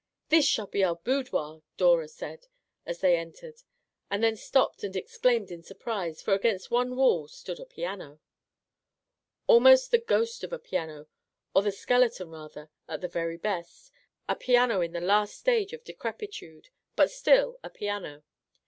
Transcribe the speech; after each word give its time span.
"This 0.29 0.47
shall 0.47 0.65
be 0.65 0.83
our 0.83 0.95
boudoir," 0.95 1.61
Dora 1.77 2.07
said, 2.07 2.47
as 2.87 3.01
they 3.01 3.15
entered, 3.17 3.61
and 4.09 4.23
then 4.23 4.35
stopped 4.35 4.83
and 4.83 4.95
exclaimed 4.95 5.51
in 5.51 5.61
surprise, 5.61 6.23
for 6.23 6.33
against 6.33 6.71
one 6.71 6.95
wall 6.95 7.27
stood 7.27 7.59
a 7.59 7.67
piano! 7.67 8.19
Almost 9.45 9.91
the 9.91 9.99
ghost 9.99 10.43
of 10.43 10.51
a 10.51 10.57
piano, 10.57 11.05
or 11.53 11.61
the 11.61 11.71
skeleton, 11.71 12.31
rather,— 12.31 12.71
at 12.89 13.01
the 13.01 13.07
very 13.07 13.37
best, 13.37 13.91
a 14.27 14.35
piano 14.35 14.81
in 14.81 14.93
the 14.93 15.01
last 15.01 15.37
stage 15.37 15.71
of 15.71 15.83
decrepitude, 15.83 16.69
but 16.95 17.11
still 17.11 17.59
a 17.63 17.69
piano. 17.69 18.23